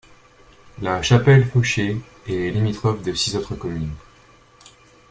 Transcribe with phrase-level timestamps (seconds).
[0.81, 1.95] La Chapelle-Faucher
[2.27, 3.93] est limitrophe de six autres communes.